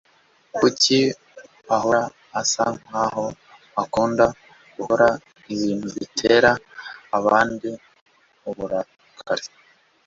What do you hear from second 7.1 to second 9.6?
abandi uburakari?